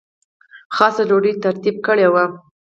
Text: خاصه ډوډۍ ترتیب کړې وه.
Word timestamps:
خاصه 0.75 1.03
ډوډۍ 1.09 1.33
ترتیب 1.45 1.75
کړې 1.87 2.07
وه. 2.13 2.23